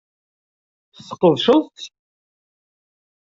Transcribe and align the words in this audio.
Tesqedceḍ-tt? 0.95 1.83